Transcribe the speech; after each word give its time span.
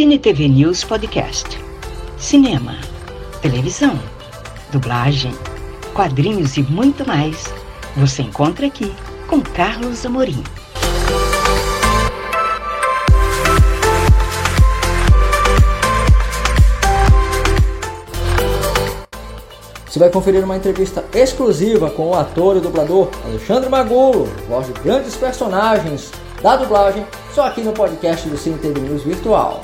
Cine 0.00 0.18
TV 0.18 0.48
News 0.48 0.82
Podcast. 0.82 1.58
Cinema, 2.16 2.74
televisão, 3.42 4.00
dublagem, 4.72 5.30
quadrinhos 5.92 6.56
e 6.56 6.62
muito 6.62 7.06
mais. 7.06 7.52
Você 7.98 8.22
encontra 8.22 8.66
aqui 8.66 8.90
com 9.28 9.42
Carlos 9.42 10.06
Amorim. 10.06 10.42
Você 19.86 19.98
vai 19.98 20.08
conferir 20.08 20.42
uma 20.42 20.56
entrevista 20.56 21.04
exclusiva 21.12 21.90
com 21.90 22.08
o 22.08 22.14
ator 22.14 22.56
e 22.56 22.60
dublador 22.60 23.10
Alexandre 23.26 23.68
Magulo, 23.68 24.24
voz 24.48 24.66
de 24.66 24.72
grandes 24.80 25.14
personagens 25.14 26.10
da 26.42 26.56
dublagem, 26.56 27.06
só 27.34 27.48
aqui 27.48 27.60
no 27.60 27.74
podcast 27.74 28.26
do 28.26 28.38
Cine 28.38 28.56
TV 28.56 28.80
News 28.80 29.02
Virtual. 29.02 29.60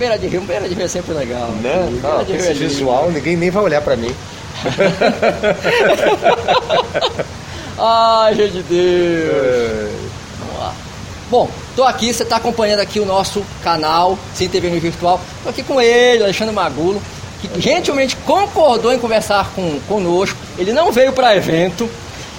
Beira 0.00 0.18
de 0.18 0.26
rio, 0.28 0.40
beira 0.40 0.66
de 0.66 0.74
rio 0.74 0.86
é 0.86 0.88
sempre 0.88 1.12
legal. 1.12 1.48
Né? 1.62 2.00
Não, 2.02 2.22
esse 2.22 2.32
é 2.32 2.54
lindo. 2.54 2.68
visual, 2.68 3.10
ninguém 3.10 3.36
nem 3.36 3.50
vai 3.50 3.62
olhar 3.62 3.82
pra 3.82 3.96
mim. 3.96 4.14
Ai, 7.78 8.34
gente 8.34 8.52
de 8.52 8.62
Deus. 8.62 9.90
Vamos 10.38 10.58
lá. 10.58 10.72
Bom, 11.30 11.50
tô 11.76 11.84
aqui, 11.84 12.14
você 12.14 12.22
está 12.22 12.36
acompanhando 12.36 12.80
aqui 12.80 12.98
o 12.98 13.04
nosso 13.04 13.44
canal 13.62 14.18
Cine 14.34 14.48
TV 14.48 14.70
News 14.70 14.82
Virtual. 14.82 15.20
Tô 15.42 15.50
aqui 15.50 15.62
com 15.62 15.78
ele, 15.78 16.24
Alexandre 16.24 16.54
Magulo, 16.54 17.02
que 17.42 17.60
gentilmente 17.60 18.16
concordou 18.16 18.94
em 18.94 18.98
conversar 18.98 19.52
com, 19.54 19.78
conosco. 19.80 20.38
Ele 20.56 20.72
não 20.72 20.90
veio 20.90 21.12
para 21.12 21.36
evento. 21.36 21.86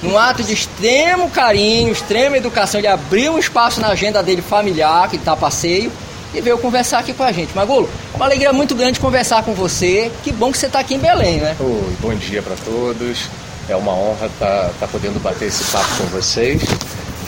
Num 0.01 0.17
ato 0.17 0.41
de 0.41 0.51
extremo 0.51 1.29
carinho, 1.29 1.91
extrema 1.91 2.35
educação, 2.35 2.79
ele 2.79 2.87
abriu 2.87 3.33
um 3.33 3.37
espaço 3.37 3.79
na 3.79 3.89
agenda 3.89 4.23
dele 4.23 4.41
familiar, 4.41 5.07
que 5.07 5.15
está 5.15 5.33
a 5.33 5.37
passeio, 5.37 5.91
e 6.33 6.41
veio 6.41 6.57
conversar 6.57 6.99
aqui 6.99 7.13
com 7.13 7.23
a 7.23 7.31
gente. 7.31 7.55
Magulo, 7.55 7.89
uma 8.13 8.25
alegria 8.25 8.53
muito 8.53 8.75
grande 8.75 8.99
conversar 8.99 9.43
com 9.43 9.53
você. 9.53 10.11
Que 10.23 10.31
bom 10.31 10.51
que 10.51 10.57
você 10.57 10.67
está 10.67 10.79
aqui 10.79 10.95
em 10.95 10.99
Belém, 10.99 11.39
né? 11.39 11.55
Oi, 11.59 11.95
bom 11.99 12.13
dia 12.13 12.41
pra 12.41 12.55
todos. 12.55 13.29
É 13.69 13.75
uma 13.75 13.93
honra 13.93 14.27
estar 14.27 14.87
podendo 14.91 15.19
bater 15.19 15.47
esse 15.47 15.63
papo 15.65 15.97
com 15.97 16.05
vocês. 16.05 16.61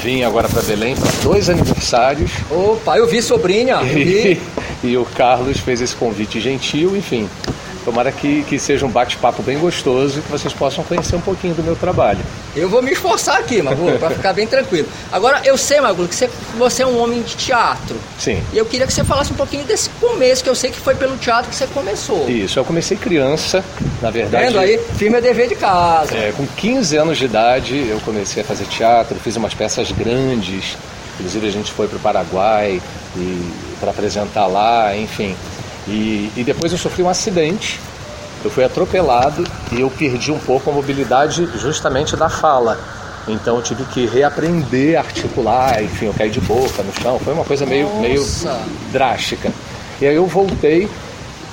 Vim 0.02 0.24
agora 0.24 0.50
pra 0.50 0.62
Belém 0.62 0.96
para 0.96 1.10
dois 1.22 1.50
aniversários 1.50 2.32
Opa, 2.52 2.98
eu 2.98 3.08
vi 3.08 3.22
sobrinha, 3.22 3.76
eu 3.76 3.86
vi. 3.86 4.42
e 4.84 4.98
o 4.98 5.06
Carlos 5.06 5.60
fez 5.60 5.80
esse 5.80 5.96
convite 5.96 6.42
gentil, 6.42 6.98
enfim. 6.98 7.30
Tomara 7.86 8.12
que, 8.12 8.44
que 8.44 8.58
seja 8.58 8.86
um 8.86 8.90
bate-papo 8.90 9.44
bem 9.44 9.58
gostoso 9.60 10.20
e 10.20 10.22
que 10.22 10.32
vocês 10.32 10.54
possam 10.54 10.84
conhecer 10.84 11.16
um 11.16 11.22
pouquinho 11.22 11.54
do 11.54 11.64
meu 11.64 11.76
trabalho. 11.76 12.20
Eu 12.56 12.70
vou 12.70 12.82
me 12.82 12.92
esforçar 12.92 13.40
aqui, 13.40 13.62
Magulo, 13.62 13.98
para 14.00 14.12
ficar 14.12 14.34
bem 14.34 14.48
tranquilo. 14.48 14.88
Agora, 15.12 15.42
eu 15.44 15.58
sei, 15.58 15.82
Magulo, 15.82 16.08
que 16.08 16.16
você, 16.16 16.30
você 16.58 16.84
é 16.84 16.88
um 16.88 17.02
homem 17.02 17.22
de 17.22 17.36
teatro. 17.36 17.98
Sim. 18.18 18.42
E 18.54 18.58
eu 18.58 18.66
queria 18.66 18.88
que 18.88 18.94
você 18.94 19.04
falasse 19.04 19.34
um 19.34 19.36
pouquinho 19.36 19.64
desse 19.66 19.90
começo, 20.00 20.44
que 20.44 20.50
eu 20.50 20.56
sei 20.56 20.72
que 20.72 20.80
foi 20.80 20.96
pelo 20.96 21.18
teatro 21.18 21.50
que 21.50 21.56
você 21.56 21.68
começou. 21.68 22.30
Isso, 22.30 22.58
eu 22.58 22.66
comecei 22.66 22.96
criança, 22.96 23.64
na 24.02 24.10
verdade. 24.10 24.46
vendo 24.46 24.60
aí? 24.60 24.80
Firme 24.96 25.18
é 25.18 25.22
dever 25.22 25.50
de 25.50 25.56
casa. 25.56 26.16
É, 26.16 26.32
com 26.32 26.46
15 26.46 26.96
anos 26.98 27.18
de 27.18 27.26
idade 27.26 27.88
eu 27.90 28.00
comecei 28.02 28.44
a 28.44 28.46
fazer 28.46 28.66
teatro, 28.66 29.18
fiz 29.20 29.36
umas 29.36 29.54
peças 29.54 29.92
grandes, 29.92 30.78
inclusive 31.16 31.48
a 31.48 31.52
gente 31.52 31.72
foi 31.72 31.88
para 31.88 31.98
o 31.98 32.00
Paraguai 32.00 32.82
para 33.80 33.92
apresentar 33.92 34.48
lá, 34.48 34.96
enfim. 34.96 35.36
E, 35.88 36.32
e 36.36 36.44
depois 36.44 36.72
eu 36.72 36.78
sofri 36.78 37.04
um 37.04 37.10
acidente, 37.10 37.80
eu 38.44 38.52
fui 38.52 38.64
atropelado 38.64 39.44
e 39.72 39.82
eu 39.82 39.90
perdi 39.90 40.32
um 40.32 40.40
pouco 40.40 40.70
a 40.70 40.74
mobilidade 40.74 41.48
justamente 41.58 42.16
da 42.16 42.30
fala. 42.30 42.80
Então 43.28 43.56
eu 43.58 43.62
tive 43.62 43.86
que 43.86 44.06
reaprender 44.06 44.98
a 44.98 45.02
articular, 45.02 45.82
enfim, 45.82 46.08
eu 46.08 46.14
caí 46.14 46.30
de 46.30 46.42
boca 46.42 46.84
no 46.84 46.94
chão, 47.02 47.20
foi 47.20 47.34
uma 47.34 47.46
coisa 47.46 47.66
meio, 47.66 47.88
meio 48.02 48.26
drástica. 48.92 49.52
E 50.02 50.08
aí 50.08 50.16
eu 50.16 50.26
voltei 50.26 50.90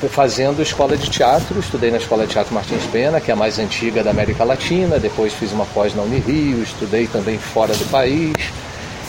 fazendo 0.09 0.63
escola 0.63 0.97
de 0.97 1.11
teatro, 1.11 1.61
estudei 1.61 1.91
na 1.91 1.99
Escola 1.99 2.27
de 2.27 2.33
Teatro 2.33 2.55
Martins 2.55 2.85
Pena, 2.91 3.21
que 3.21 3.31
é 3.31 3.35
a 3.35 3.37
mais 3.37 3.59
antiga 3.59 4.03
da 4.03 4.11
América 4.11 4.45
Latina, 4.45 4.99
depois 4.99 5.35
fiz 5.35 5.53
uma 5.53 5.67
pós 5.67 5.95
na 5.95 6.03
Unirio, 6.03 6.63
estudei 6.63 7.07
também 7.07 7.39
fora 7.39 7.75
do 7.75 7.85
país 7.91 8.33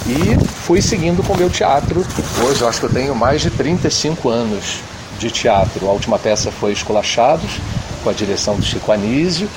e 0.05 0.45
fui 0.65 0.81
seguindo 0.81 1.23
com 1.25 1.33
o 1.33 1.37
meu 1.37 1.49
teatro. 1.49 2.05
Hoje 2.45 2.61
eu 2.61 2.67
acho 2.67 2.79
que 2.79 2.85
eu 2.87 2.91
tenho 2.91 3.15
mais 3.15 3.41
de 3.41 3.49
35 3.49 4.29
anos 4.29 4.81
de 5.21 5.31
teatro. 5.31 5.87
A 5.87 5.91
última 5.91 6.17
peça 6.17 6.51
foi 6.51 6.71
Esculachados, 6.71 7.59
com 8.03 8.09
a 8.09 8.13
direção 8.13 8.55
do 8.55 8.63
Chico 8.63 8.91
Anísio. 8.91 9.47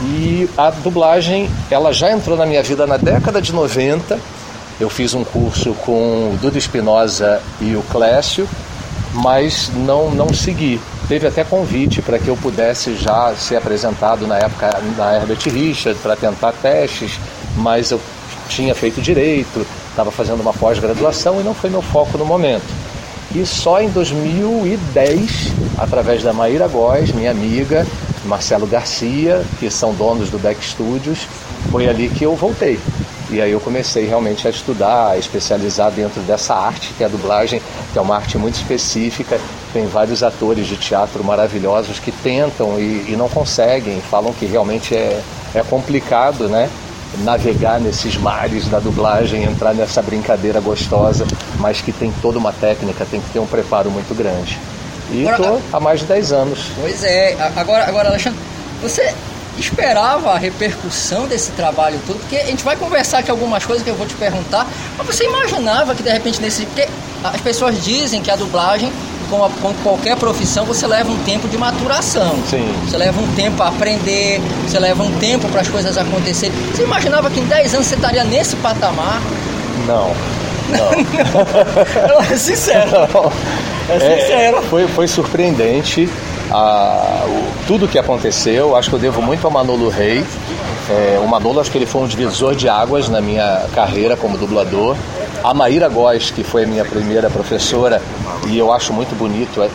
E 0.00 0.48
a 0.56 0.70
dublagem, 0.70 1.50
ela 1.70 1.92
já 1.92 2.10
entrou 2.10 2.36
na 2.36 2.46
minha 2.46 2.62
vida 2.62 2.86
na 2.86 2.96
década 2.96 3.42
de 3.42 3.52
90. 3.52 4.18
Eu 4.80 4.88
fiz 4.88 5.14
um 5.14 5.24
curso 5.24 5.74
com 5.84 6.32
o 6.32 6.38
Duda 6.40 6.58
Espinosa 6.58 7.40
e 7.60 7.76
o 7.76 7.82
Clécio, 7.82 8.48
mas 9.12 9.70
não, 9.74 10.10
não 10.10 10.32
segui. 10.32 10.80
Teve 11.08 11.26
até 11.26 11.44
convite 11.44 12.02
para 12.02 12.18
que 12.18 12.28
eu 12.28 12.36
pudesse 12.36 12.96
já 12.96 13.34
ser 13.36 13.56
apresentado 13.56 14.26
na 14.26 14.38
época 14.38 14.70
na 14.96 15.14
Herbert 15.16 15.38
Richard 15.46 15.98
para 16.00 16.16
tentar 16.16 16.52
testes, 16.52 17.18
mas 17.56 17.90
eu 17.90 18.00
tinha 18.48 18.74
feito 18.74 19.00
direito, 19.00 19.66
estava 19.90 20.10
fazendo 20.10 20.40
uma 20.40 20.52
pós-graduação 20.52 21.40
e 21.40 21.44
não 21.44 21.54
foi 21.54 21.70
meu 21.70 21.82
foco 21.82 22.18
no 22.18 22.24
momento. 22.24 22.83
E 23.34 23.44
só 23.44 23.80
em 23.80 23.88
2010, 23.88 25.52
através 25.76 26.22
da 26.22 26.32
Maíra 26.32 26.68
Góes, 26.68 27.10
minha 27.10 27.32
amiga, 27.32 27.84
Marcelo 28.24 28.64
Garcia, 28.64 29.44
que 29.58 29.68
são 29.68 29.92
donos 29.92 30.30
do 30.30 30.38
Beck 30.38 30.64
Studios, 30.64 31.26
foi 31.70 31.88
ali 31.88 32.08
que 32.08 32.24
eu 32.24 32.36
voltei. 32.36 32.78
E 33.30 33.40
aí 33.40 33.50
eu 33.50 33.58
comecei 33.58 34.06
realmente 34.06 34.46
a 34.46 34.50
estudar, 34.50 35.10
a 35.10 35.18
especializar 35.18 35.90
dentro 35.90 36.20
dessa 36.22 36.54
arte, 36.54 36.92
que 36.96 37.02
é 37.02 37.06
a 37.06 37.08
dublagem, 37.08 37.60
que 37.92 37.98
é 37.98 38.00
uma 38.00 38.14
arte 38.14 38.38
muito 38.38 38.54
específica. 38.54 39.40
Tem 39.72 39.86
vários 39.86 40.22
atores 40.22 40.68
de 40.68 40.76
teatro 40.76 41.24
maravilhosos 41.24 41.98
que 41.98 42.12
tentam 42.12 42.78
e, 42.78 43.06
e 43.08 43.16
não 43.18 43.28
conseguem, 43.28 44.00
falam 44.00 44.32
que 44.32 44.46
realmente 44.46 44.94
é, 44.94 45.20
é 45.54 45.62
complicado, 45.62 46.48
né? 46.48 46.70
Navegar 47.22 47.80
nesses 47.80 48.16
mares 48.16 48.68
da 48.68 48.78
dublagem, 48.78 49.44
entrar 49.44 49.74
nessa 49.74 50.02
brincadeira 50.02 50.60
gostosa, 50.60 51.26
mas 51.58 51.80
que 51.80 51.92
tem 51.92 52.12
toda 52.22 52.38
uma 52.38 52.52
técnica, 52.52 53.06
tem 53.10 53.20
que 53.20 53.30
ter 53.30 53.38
um 53.38 53.46
preparo 53.46 53.90
muito 53.90 54.14
grande. 54.14 54.58
E 55.10 55.24
estou 55.24 55.60
há 55.72 55.78
mais 55.78 56.00
de 56.00 56.06
10 56.06 56.32
anos. 56.32 56.70
Pois 56.80 57.04
é, 57.04 57.36
agora, 57.56 57.86
agora, 57.86 58.08
Alexandre, 58.08 58.38
você 58.80 59.14
esperava 59.58 60.32
a 60.32 60.38
repercussão 60.38 61.26
desse 61.26 61.52
trabalho 61.52 62.00
todo? 62.06 62.18
Porque 62.18 62.36
a 62.36 62.46
gente 62.46 62.64
vai 62.64 62.76
conversar 62.76 63.18
aqui 63.18 63.30
algumas 63.30 63.64
coisas 63.64 63.84
que 63.84 63.90
eu 63.90 63.94
vou 63.94 64.06
te 64.06 64.14
perguntar, 64.14 64.66
mas 64.96 65.06
você 65.06 65.24
imaginava 65.24 65.94
que 65.94 66.02
de 66.02 66.10
repente 66.10 66.40
nesse. 66.40 66.66
Porque 66.66 66.88
as 67.22 67.40
pessoas 67.40 67.82
dizem 67.82 68.22
que 68.22 68.30
a 68.30 68.36
dublagem, 68.36 68.92
como, 69.30 69.48
como 69.60 69.74
qualquer 69.82 70.16
profissão, 70.16 70.64
você 70.64 70.86
leva 70.86 71.10
um 71.10 71.18
tempo 71.24 71.48
de 71.48 71.56
maturação. 71.58 72.36
Sim. 72.48 72.72
Você 72.86 72.96
leva 72.96 73.20
um 73.20 73.26
tempo 73.34 73.62
a 73.62 73.68
aprender, 73.68 74.40
você 74.66 74.78
leva 74.78 75.02
um 75.02 75.10
tempo 75.18 75.48
para 75.48 75.60
as 75.62 75.68
coisas 75.68 75.96
acontecerem. 75.98 76.54
Você 76.74 76.82
imaginava 76.82 77.30
que 77.30 77.40
em 77.40 77.44
10 77.46 77.74
anos 77.74 77.86
você 77.86 77.94
estaria 77.94 78.24
nesse 78.24 78.56
patamar? 78.56 79.20
Não, 79.86 80.12
não. 80.68 82.24
É 82.32 82.36
sincero. 82.36 82.90
É 83.88 83.98
sincero. 84.00 84.62
foi, 84.62 84.86
foi 84.88 85.06
surpreendente 85.06 86.08
a, 86.50 87.24
o- 87.26 87.66
tudo 87.66 87.86
que 87.88 87.98
aconteceu. 87.98 88.74
Acho 88.76 88.88
que 88.90 88.96
eu 88.96 89.00
devo 89.00 89.20
muito 89.20 89.44
ao 89.46 89.50
Manolo 89.50 89.88
Rey. 89.88 90.24
É, 90.90 91.18
o 91.22 91.26
Manolo, 91.28 91.60
acho 91.60 91.70
que 91.70 91.78
ele 91.78 91.86
foi 91.86 92.02
um 92.02 92.06
divisor 92.06 92.54
de 92.54 92.68
águas 92.68 93.08
na 93.08 93.20
minha 93.20 93.64
carreira 93.74 94.16
como 94.16 94.36
dublador. 94.38 94.96
A 95.44 95.52
Maíra 95.52 95.90
Góes, 95.90 96.30
que 96.30 96.42
foi 96.42 96.64
a 96.64 96.66
minha 96.66 96.86
primeira 96.86 97.28
professora, 97.28 98.00
e 98.48 98.56
eu 98.56 98.72
acho 98.72 98.94
muito 98.94 99.14
bonito 99.14 99.62
é- 99.62 99.68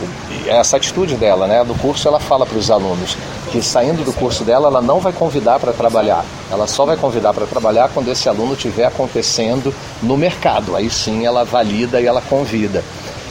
essa 0.49 0.77
atitude 0.77 1.13
dela, 1.13 1.45
né? 1.45 1.63
No 1.63 1.75
curso 1.75 2.07
ela 2.07 2.19
fala 2.19 2.43
para 2.43 2.57
os 2.57 2.71
alunos 2.71 3.15
que 3.51 3.61
saindo 3.61 4.03
do 4.03 4.11
curso 4.11 4.43
dela, 4.43 4.67
ela 4.67 4.81
não 4.81 4.99
vai 4.99 5.13
convidar 5.13 5.59
para 5.59 5.71
trabalhar. 5.71 6.25
Ela 6.51 6.65
só 6.65 6.85
vai 6.85 6.97
convidar 6.97 7.35
para 7.35 7.45
trabalhar 7.45 7.89
quando 7.93 8.09
esse 8.09 8.27
aluno 8.27 8.53
estiver 8.53 8.85
acontecendo 8.85 9.71
no 10.01 10.17
mercado. 10.17 10.75
Aí 10.75 10.89
sim 10.89 11.23
ela 11.27 11.45
valida 11.45 12.01
e 12.01 12.07
ela 12.07 12.21
convida. 12.21 12.83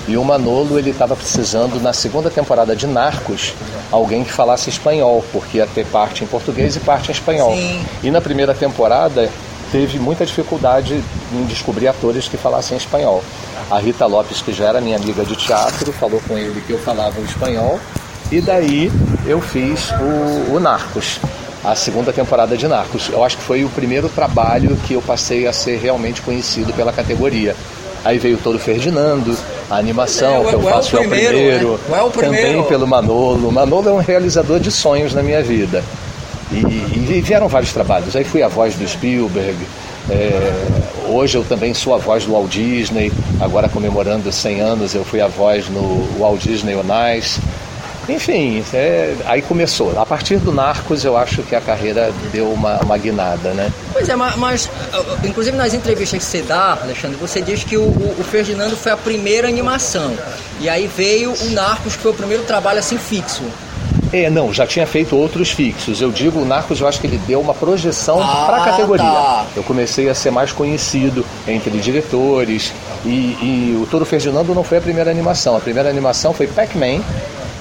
E 0.06 0.16
o 0.16 0.24
Manolo, 0.24 0.78
ele 0.78 0.90
estava 0.90 1.16
precisando, 1.16 1.82
na 1.82 1.92
segunda 1.92 2.30
temporada 2.30 2.74
de 2.74 2.86
Narcos, 2.86 3.52
alguém 3.90 4.22
que 4.22 4.32
falasse 4.32 4.70
espanhol, 4.70 5.24
porque 5.32 5.58
ia 5.58 5.66
ter 5.66 5.84
parte 5.86 6.22
em 6.22 6.26
português 6.26 6.76
e 6.76 6.80
parte 6.80 7.08
em 7.08 7.12
espanhol. 7.12 7.52
Sim. 7.54 7.84
E 8.02 8.10
na 8.12 8.20
primeira 8.20 8.54
temporada, 8.54 9.28
teve 9.70 9.98
muita 9.98 10.24
dificuldade 10.26 11.02
em 11.32 11.44
descobrir 11.46 11.88
atores 11.88 12.28
que 12.28 12.36
falassem 12.36 12.76
espanhol. 12.76 13.22
A 13.70 13.78
Rita 13.78 14.06
Lopes, 14.06 14.40
que 14.42 14.52
já 14.52 14.66
era 14.66 14.80
minha 14.80 14.96
amiga 14.96 15.24
de 15.24 15.36
teatro, 15.36 15.92
falou 15.92 16.20
com 16.26 16.36
ele 16.38 16.60
que 16.66 16.72
eu 16.72 16.78
falava 16.78 17.20
o 17.20 17.24
espanhol, 17.24 17.78
e 18.32 18.40
daí 18.40 18.90
eu 19.26 19.40
fiz 19.40 19.90
o, 19.92 20.54
o 20.54 20.60
Narcos. 20.60 21.18
A 21.64 21.74
segunda 21.74 22.12
temporada 22.12 22.56
de 22.56 22.68
Narcos. 22.68 23.08
Eu 23.10 23.24
acho 23.24 23.36
que 23.36 23.42
foi 23.42 23.64
o 23.64 23.68
primeiro 23.68 24.08
trabalho 24.08 24.76
que 24.86 24.94
eu 24.94 25.02
passei 25.02 25.46
a 25.46 25.52
ser 25.52 25.76
realmente 25.78 26.22
conhecido 26.22 26.72
pela 26.72 26.92
categoria. 26.92 27.54
Aí 28.04 28.16
veio 28.16 28.38
todo 28.38 28.54
o 28.54 28.58
Ferdinando, 28.60 29.36
a 29.68 29.76
animação 29.76 30.32
É, 30.34 30.38
o- 30.38 30.44
que 30.48 30.54
eu 30.54 30.60
o 30.60 30.62
El 30.62 30.74
faço 30.74 30.96
é 30.96 31.00
o 31.00 31.02
primeiro, 31.02 31.28
primeiro, 31.34 31.68
né? 31.72 31.78
O 31.88 31.96
El 32.06 32.10
primeiro. 32.10 32.46
também 32.52 32.62
pelo 32.64 32.86
Manolo. 32.86 33.48
O 33.48 33.52
Manolo 33.52 33.88
é 33.88 33.92
um 33.92 33.98
realizador 33.98 34.60
de 34.60 34.70
sonhos 34.70 35.12
na 35.12 35.20
minha 35.22 35.42
vida. 35.42 35.82
E, 36.50 36.56
e 36.56 37.22
vieram 37.22 37.48
vários 37.48 37.72
trabalhos. 37.72 38.16
Aí 38.16 38.24
fui 38.24 38.42
a 38.42 38.48
voz 38.48 38.74
do 38.74 38.86
Spielberg, 38.86 39.56
é, 40.10 41.10
hoje 41.10 41.36
eu 41.36 41.44
também 41.44 41.74
sou 41.74 41.94
a 41.94 41.98
voz 41.98 42.24
do 42.24 42.32
Walt 42.32 42.50
Disney, 42.50 43.12
agora 43.40 43.68
comemorando 43.68 44.32
100 44.32 44.60
anos 44.60 44.94
eu 44.94 45.04
fui 45.04 45.20
a 45.20 45.26
voz 45.26 45.68
no 45.68 46.08
Walt 46.18 46.40
Disney 46.40 46.74
On 46.74 46.84
Ice. 47.16 47.40
Enfim, 48.08 48.64
é, 48.72 49.14
aí 49.26 49.42
começou. 49.42 50.00
A 50.00 50.06
partir 50.06 50.38
do 50.38 50.50
Narcos 50.50 51.04
eu 51.04 51.14
acho 51.14 51.42
que 51.42 51.54
a 51.54 51.60
carreira 51.60 52.10
deu 52.32 52.50
uma, 52.50 52.78
uma 52.78 52.96
guinada, 52.96 53.52
né? 53.52 53.70
Pois 53.92 54.08
é, 54.08 54.16
mas, 54.16 54.36
mas, 54.36 54.70
inclusive 55.22 55.54
nas 55.54 55.74
entrevistas 55.74 56.18
que 56.18 56.24
você 56.24 56.40
dá, 56.40 56.78
Alexandre, 56.80 57.18
você 57.20 57.42
diz 57.42 57.64
que 57.64 57.76
o, 57.76 57.82
o, 57.86 58.24
Ferdinando 58.24 58.74
foi 58.78 58.92
a 58.92 58.96
primeira 58.96 59.46
animação. 59.46 60.16
E 60.58 60.70
aí 60.70 60.86
veio 60.86 61.34
o 61.34 61.50
Narcos, 61.50 61.96
que 61.96 62.02
foi 62.02 62.12
o 62.12 62.14
primeiro 62.14 62.44
trabalho 62.44 62.78
assim 62.78 62.96
fixo. 62.96 63.44
É, 64.12 64.30
não, 64.30 64.52
já 64.52 64.66
tinha 64.66 64.86
feito 64.86 65.16
outros 65.16 65.50
fixos. 65.50 66.00
Eu 66.00 66.10
digo, 66.10 66.40
o 66.40 66.44
Narcos, 66.44 66.80
eu 66.80 66.88
acho 66.88 67.00
que 67.00 67.06
ele 67.06 67.18
deu 67.26 67.40
uma 67.40 67.54
projeção 67.54 68.20
ah, 68.22 68.44
para 68.46 68.56
a 68.56 68.64
categoria. 68.64 69.04
Tá. 69.04 69.46
Eu 69.54 69.62
comecei 69.62 70.08
a 70.08 70.14
ser 70.14 70.30
mais 70.30 70.52
conhecido 70.52 71.24
entre 71.46 71.78
diretores. 71.78 72.72
E, 73.04 73.08
e 73.08 73.78
o 73.80 73.86
Toro 73.86 74.04
Ferdinando 74.04 74.54
não 74.54 74.64
foi 74.64 74.78
a 74.78 74.80
primeira 74.80 75.10
animação. 75.10 75.56
A 75.56 75.60
primeira 75.60 75.88
animação 75.88 76.32
foi 76.32 76.46
Pac-Man. 76.46 77.02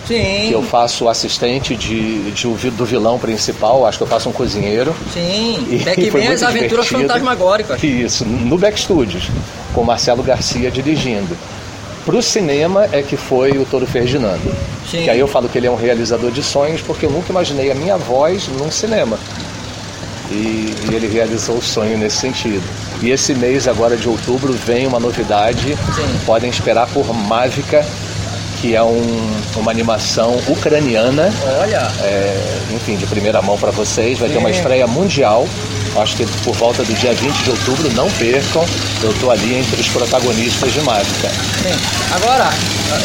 Sim. 0.07 0.47
Que 0.47 0.51
eu 0.53 0.63
faço 0.63 1.09
assistente 1.09 1.75
de, 1.75 2.31
de, 2.31 2.47
do 2.71 2.85
vilão 2.85 3.19
principal, 3.19 3.85
acho 3.85 3.97
que 3.97 4.03
eu 4.05 4.07
faço 4.07 4.29
um 4.29 4.31
cozinheiro. 4.31 4.95
Sim, 5.13 5.81
Pac-Man 5.83 6.31
as 6.31 6.43
aventuras 6.43 6.88
fantasmagóricas. 6.88 7.83
Isso, 7.83 8.23
no 8.23 8.57
Back 8.57 8.79
Studios, 8.79 9.29
com 9.73 9.83
Marcelo 9.83 10.23
Garcia 10.23 10.71
dirigindo. 10.71 11.35
Para 12.07 12.15
o 12.15 12.21
cinema 12.21 12.88
é 12.94 13.01
que 13.01 13.18
foi 13.18 13.57
o 13.57 13.65
Toro 13.65 13.86
Ferdinando. 13.86 14.56
Sim. 14.89 15.04
Que 15.04 15.09
aí 15.09 15.19
eu 15.19 15.27
falo 15.27 15.50
que 15.50 15.57
ele 15.57 15.68
é 15.68 15.69
um 15.69 15.75
realizador 15.75 16.31
de 16.31 16.42
sonhos, 16.42 16.80
porque 16.80 17.06
eu 17.06 17.12
nunca 17.12 17.33
imaginei 17.33 17.69
a 17.69 17.75
minha 17.75 17.98
voz 17.98 18.48
num 18.48 18.71
cinema. 18.71 19.19
E, 20.31 20.74
e, 20.89 20.95
ele 20.95 21.09
realizou 21.09 21.57
o 21.57 21.62
sonho 21.62 21.98
nesse 21.98 22.15
sentido. 22.15 22.63
E 23.01 23.12
esse 23.12 23.33
mês 23.33 23.68
agora 23.68 23.98
de 23.98 24.07
outubro 24.07 24.54
vem 24.54 24.88
uma 24.88 25.01
novidade. 25.01 25.75
Sim. 25.75 26.19
Podem 26.25 26.50
esperar 26.50 26.88
por 26.88 27.13
Mávica, 27.13 27.86
que 28.62 28.75
é 28.75 28.83
um, 28.83 29.42
uma 29.56 29.71
animação 29.71 30.38
ucraniana. 30.48 31.31
Olha! 31.59 31.92
É, 32.01 32.59
enfim, 32.74 32.95
de 32.95 33.06
primeira 33.06 33.42
mão 33.42 33.57
para 33.57 33.71
vocês. 33.71 34.19
Vai 34.19 34.30
Sim. 34.30 34.36
ter 34.36 34.39
uma 34.39 34.51
estreia 34.51 34.88
mundial 34.88 35.48
acho 36.01 36.15
que 36.15 36.25
por 36.44 36.56
volta 36.56 36.83
do 36.83 36.94
dia 36.94 37.13
20 37.13 37.44
de 37.44 37.50
outubro, 37.50 37.92
não 37.94 38.09
percam, 38.12 38.65
eu 39.01 39.12
estou 39.12 39.31
ali 39.31 39.56
entre 39.56 39.80
os 39.80 39.88
protagonistas 39.88 40.74
de 40.74 40.81
Mágica. 40.81 41.30
Sim. 41.62 41.75
Agora, 42.13 42.50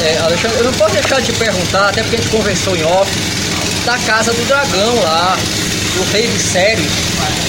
é, 0.04 0.18
Alexandre, 0.18 0.58
eu 0.58 0.64
não 0.64 0.72
posso 0.74 0.94
deixar 0.94 1.20
de 1.20 1.32
perguntar, 1.32 1.88
até 1.88 2.02
porque 2.02 2.16
a 2.16 2.18
gente 2.20 2.30
conversou 2.30 2.76
em 2.76 2.84
off, 2.84 3.10
da 3.84 3.98
Casa 3.98 4.32
do 4.32 4.46
Dragão 4.46 4.94
lá, 5.02 5.36
do 5.94 6.12
Rei 6.12 6.26
de 6.26 6.38
Série. 6.38 6.88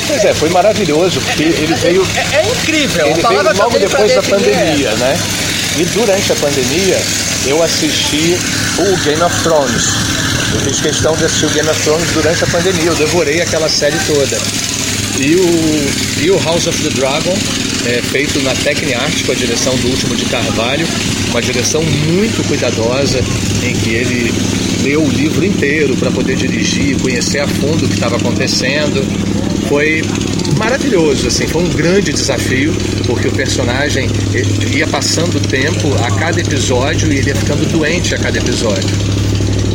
Pois 0.07 0.25
é, 0.25 0.33
foi 0.33 0.49
maravilhoso, 0.49 1.19
porque 1.21 1.43
é, 1.43 1.47
ele 1.47 1.73
veio. 1.75 2.07
É, 2.15 2.37
é 2.37 2.49
incrível, 2.49 3.07
ele 3.07 3.21
veio 3.21 3.43
logo 3.43 3.79
depois 3.79 4.15
da 4.15 4.23
pandemia, 4.23 4.89
é. 4.89 4.95
né? 4.95 5.19
E 5.77 5.85
durante 5.85 6.31
a 6.31 6.35
pandemia 6.35 6.97
eu 7.47 7.61
assisti 7.61 8.37
o 8.77 8.97
Game 9.03 9.21
of 9.21 9.43
Thrones. 9.43 9.83
Eu 10.53 10.59
fiz 10.61 10.79
questão 10.79 11.15
de 11.15 11.25
assistir 11.25 11.45
o 11.45 11.49
Game 11.49 11.69
of 11.69 11.81
Thrones 11.81 12.11
durante 12.13 12.43
a 12.43 12.47
pandemia, 12.47 12.85
eu 12.85 12.95
devorei 12.95 13.41
aquela 13.41 13.67
série 13.67 13.97
toda. 14.07 14.37
E 15.19 15.35
o, 15.35 16.23
e 16.23 16.31
o 16.31 16.43
House 16.43 16.67
of 16.67 16.81
the 16.81 16.89
Dragon, 16.89 17.37
é, 17.85 18.01
feito 18.01 18.41
na 18.41 18.53
Tecniart, 18.55 19.25
com 19.25 19.31
a 19.31 19.35
direção 19.35 19.75
do 19.77 19.89
Último 19.89 20.15
de 20.15 20.25
Carvalho, 20.25 20.87
uma 21.29 21.41
direção 21.41 21.83
muito 21.83 22.47
cuidadosa, 22.47 23.19
em 23.63 23.73
que 23.75 23.89
ele 23.89 24.33
leu 24.83 25.03
o 25.03 25.09
livro 25.09 25.45
inteiro 25.45 25.95
para 25.97 26.11
poder 26.11 26.35
dirigir, 26.35 26.97
conhecer 26.99 27.39
a 27.39 27.47
fundo 27.47 27.85
o 27.85 27.87
que 27.87 27.95
estava 27.95 28.15
acontecendo. 28.15 29.05
Foi 29.67 30.01
maravilhoso, 30.57 31.27
assim, 31.27 31.47
foi 31.47 31.63
um 31.63 31.69
grande 31.69 32.13
desafio, 32.13 32.73
porque 33.05 33.27
o 33.27 33.31
personagem 33.31 34.07
ia 34.73 34.87
passando 34.87 35.37
o 35.37 35.39
tempo 35.39 35.93
a 36.03 36.11
cada 36.11 36.39
episódio 36.39 37.11
e 37.11 37.17
ele 37.17 37.29
ia 37.29 37.35
ficando 37.35 37.65
doente 37.71 38.13
a 38.13 38.17
cada 38.17 38.37
episódio. 38.37 38.89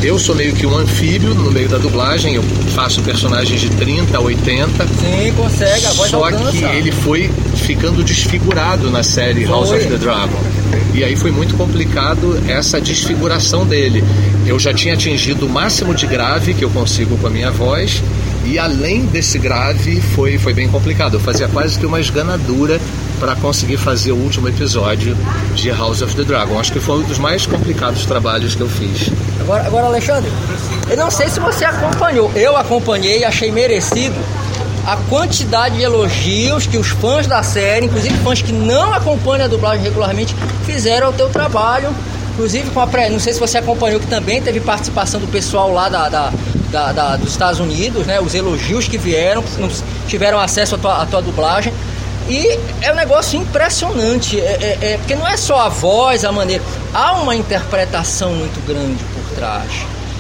Eu 0.03 0.17
sou 0.19 0.35
meio 0.35 0.55
que 0.55 0.65
um 0.65 0.77
anfíbio 0.77 1.35
no 1.35 1.51
meio 1.51 1.69
da 1.69 1.77
dublagem, 1.77 2.37
eu 2.37 2.43
faço 2.75 3.03
personagens 3.03 3.61
de 3.61 3.69
30 3.71 4.17
a 4.17 4.21
80. 4.21 4.87
Sim, 4.87 5.33
consegue, 5.37 5.87
a 5.87 5.93
voz 5.93 6.11
Só 6.11 6.25
alcança. 6.25 6.53
que 6.53 6.65
ele 6.65 6.93
foi 6.93 7.31
ficando 7.57 8.05
desfigurado 8.05 8.91
na 8.91 9.03
série 9.03 9.45
foi. 9.45 9.51
House 9.51 9.71
of 9.71 9.85
the 9.87 9.97
Dragon. 9.97 10.41
E 10.95 11.03
aí 11.03 11.17
foi 11.17 11.33
muito 11.33 11.55
complicado 11.57 12.41
essa 12.47 12.81
desfiguração 12.81 13.67
dele. 13.67 14.05
Eu 14.47 14.59
já 14.59 14.73
tinha 14.73 14.95
atingido 14.95 15.47
o 15.47 15.49
máximo 15.49 15.93
de 15.95 16.07
grave 16.07 16.55
que 16.55 16.65
eu 16.65 16.71
consigo 16.71 17.17
com 17.19 17.27
a 17.27 17.31
minha 17.31 17.51
voz. 17.51 18.03
E 18.49 18.59
além 18.59 19.05
desse 19.05 19.39
grave, 19.39 20.01
foi, 20.01 20.39
foi 20.39 20.55
bem 20.55 20.67
complicado. 20.69 21.15
Eu 21.15 21.21
fazia 21.21 21.47
quase 21.49 21.79
que 21.79 21.85
uma 21.85 22.01
esganadura 22.01 22.81
para 23.21 23.37
conseguir 23.37 23.77
fazer 23.77 24.13
o 24.13 24.17
último 24.17 24.49
episódio 24.49 25.15
de 25.55 25.71
House 25.71 26.01
of 26.01 26.17
the 26.17 26.25
Dragon. 26.25 26.59
Acho 26.59 26.73
que 26.73 26.81
foi 26.81 27.01
um 27.01 27.03
dos 27.03 27.19
mais 27.19 27.45
complicados 27.45 28.07
trabalhos 28.07 28.55
que 28.55 28.63
eu 28.63 28.69
fiz. 28.69 29.11
Agora, 29.43 29.67
agora 29.67 29.87
Alexandre, 29.89 30.33
eu 30.89 30.97
não 30.97 31.11
sei 31.11 31.29
se 31.29 31.39
você 31.39 31.67
acompanhou. 31.67 32.33
Eu 32.35 32.57
acompanhei 32.57 33.23
achei 33.23 33.53
merecido 33.53 34.17
a 34.87 34.97
quantidade 35.11 35.77
de 35.77 35.83
elogios 35.83 36.67
que 36.67 36.79
os 36.79 36.89
fãs 36.89 37.27
da 37.27 37.43
série, 37.43 37.85
inclusive 37.85 38.17
fãs 38.25 38.41
que 38.41 38.53
não 38.53 38.95
acompanham 38.95 39.45
a 39.45 39.49
dublagem 39.49 39.85
regularmente, 39.85 40.35
fizeram 40.65 41.09
ao 41.09 41.13
teu 41.13 41.29
trabalho. 41.29 41.91
Inclusive 42.33 42.71
com 42.71 42.81
a 42.81 42.87
pré, 42.87 43.11
não 43.11 43.21
sei 43.21 43.35
se 43.35 43.41
você 43.41 43.59
acompanhou 43.59 44.01
que 44.01 44.07
também 44.07 44.41
teve 44.41 44.59
participação 44.61 45.21
do 45.21 45.27
pessoal 45.27 45.71
lá 45.71 45.91
da, 45.91 46.09
da, 46.09 46.33
da, 46.71 46.93
da 46.93 47.17
dos 47.17 47.31
Estados 47.31 47.61
Unidos, 47.61 48.07
né? 48.07 48.21
Os 48.21 48.35
elogios 48.35 48.89
que 48.89 48.99
vieram, 48.99 49.43
não 49.59 49.69
tiveram 50.07 50.39
acesso 50.39 50.75
à 50.75 50.79
tua, 50.79 51.03
à 51.03 51.07
tua 51.07 51.23
dublagem. 51.23 51.73
E 52.29 52.59
é 52.83 52.93
um 52.93 52.95
negócio 52.95 53.41
impressionante, 53.41 54.39
é, 54.39 54.43
é, 54.43 54.79
é, 54.93 54.97
porque 54.99 55.15
não 55.15 55.27
é 55.27 55.37
só 55.37 55.61
a 55.61 55.69
voz, 55.69 56.25
a 56.25 56.33
maneira. 56.33 56.63
Há 56.93 57.13
uma 57.13 57.35
interpretação 57.35 58.33
muito 58.33 58.65
grande 58.67 59.03
por 59.15 59.35
trás. 59.35 59.71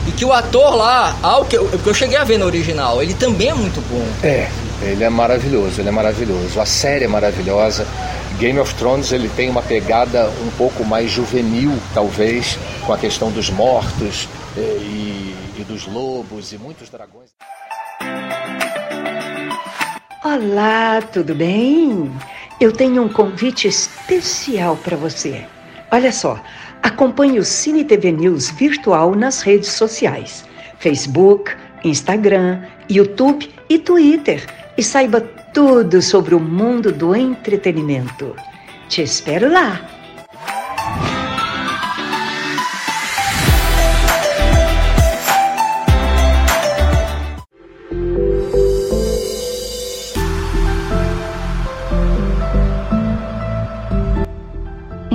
E 0.06 0.12
que 0.12 0.24
o 0.24 0.32
ator 0.32 0.74
lá, 0.74 1.14
ao 1.22 1.44
que 1.44 1.58
eu, 1.58 1.66
que 1.66 1.86
eu 1.86 1.92
cheguei 1.92 2.16
a 2.16 2.24
ver 2.24 2.38
no 2.38 2.46
original, 2.46 3.02
ele 3.02 3.12
também 3.12 3.48
é 3.50 3.54
muito 3.54 3.82
bom. 3.90 4.06
É, 4.26 4.48
ele 4.80 5.04
é 5.04 5.10
maravilhoso, 5.10 5.82
ele 5.82 5.90
é 5.90 5.92
maravilhoso. 5.92 6.58
A 6.58 6.64
série 6.64 7.04
é 7.04 7.08
maravilhosa. 7.08 7.86
Game 8.38 8.58
of 8.58 8.72
Thrones 8.74 9.12
ele 9.12 9.28
tem 9.28 9.50
uma 9.50 9.60
pegada 9.60 10.30
um 10.42 10.50
pouco 10.56 10.84
mais 10.84 11.10
juvenil, 11.10 11.74
talvez, 11.92 12.58
com 12.86 12.92
a 12.92 12.96
questão 12.96 13.30
dos 13.30 13.50
mortos 13.50 14.28
eh, 14.56 14.78
e 14.80 15.27
dos 15.68 15.86
lobos 15.86 16.50
e 16.52 16.58
muitos 16.58 16.88
dragões. 16.88 17.30
Olá, 20.24 21.02
tudo 21.12 21.34
bem? 21.34 22.10
Eu 22.58 22.72
tenho 22.72 23.02
um 23.02 23.08
convite 23.08 23.68
especial 23.68 24.76
para 24.78 24.96
você. 24.96 25.46
Olha 25.92 26.10
só, 26.10 26.42
acompanhe 26.82 27.38
o 27.38 27.44
Cine 27.44 27.84
TV 27.84 28.10
News 28.10 28.50
virtual 28.50 29.14
nas 29.14 29.42
redes 29.42 29.68
sociais: 29.68 30.44
Facebook, 30.78 31.54
Instagram, 31.84 32.62
YouTube 32.88 33.50
e 33.68 33.78
Twitter. 33.78 34.44
E 34.76 34.82
saiba 34.82 35.20
tudo 35.52 36.00
sobre 36.00 36.34
o 36.34 36.40
mundo 36.40 36.90
do 36.92 37.14
entretenimento. 37.14 38.34
Te 38.88 39.02
espero 39.02 39.52
lá! 39.52 39.97